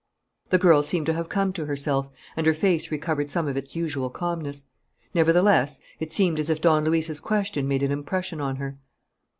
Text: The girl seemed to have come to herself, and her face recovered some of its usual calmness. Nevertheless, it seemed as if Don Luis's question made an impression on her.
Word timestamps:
The 0.49 0.57
girl 0.57 0.81
seemed 0.81 1.05
to 1.05 1.13
have 1.13 1.29
come 1.29 1.53
to 1.53 1.67
herself, 1.67 2.09
and 2.35 2.47
her 2.47 2.55
face 2.55 2.89
recovered 2.89 3.29
some 3.29 3.47
of 3.47 3.55
its 3.55 3.75
usual 3.75 4.09
calmness. 4.09 4.65
Nevertheless, 5.13 5.79
it 5.99 6.11
seemed 6.11 6.39
as 6.39 6.49
if 6.49 6.59
Don 6.59 6.85
Luis's 6.85 7.19
question 7.19 7.67
made 7.67 7.83
an 7.83 7.91
impression 7.91 8.41
on 8.41 8.55
her. 8.55 8.79